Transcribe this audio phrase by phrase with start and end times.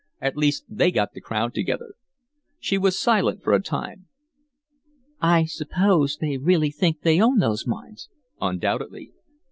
[0.19, 1.93] At least they got the crowd together."
[2.57, 4.07] She was silent for a time.
[5.21, 8.09] "I suppose they really think they own those mines."
[8.41, 9.11] "Undoubtedly."